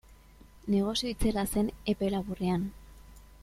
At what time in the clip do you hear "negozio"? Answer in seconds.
0.75-1.09